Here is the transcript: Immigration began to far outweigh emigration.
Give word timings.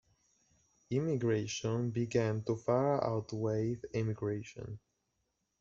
Immigration 0.89 1.91
began 1.91 2.41
to 2.45 2.55
far 2.55 3.05
outweigh 3.05 3.77
emigration. 3.93 4.79